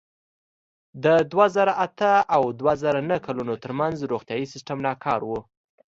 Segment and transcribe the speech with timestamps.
[1.03, 5.29] د دوه زره اته او دوه زره نهه کلونو ترمنځ روغتیايي سیستم ناکار و.